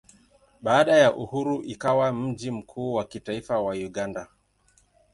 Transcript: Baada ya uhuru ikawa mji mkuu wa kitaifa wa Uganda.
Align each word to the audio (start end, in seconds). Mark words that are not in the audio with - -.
Baada 0.61 0.97
ya 0.97 1.15
uhuru 1.15 1.61
ikawa 1.63 2.13
mji 2.13 2.51
mkuu 2.51 2.93
wa 2.93 3.05
kitaifa 3.05 3.59
wa 3.61 3.73
Uganda. 3.73 4.27